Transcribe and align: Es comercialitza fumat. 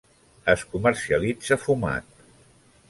Es 0.53 0.63
comercialitza 0.71 1.59
fumat. 1.67 2.13